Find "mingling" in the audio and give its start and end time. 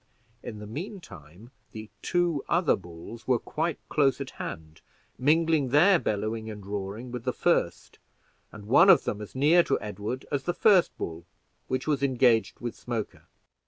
5.19-5.69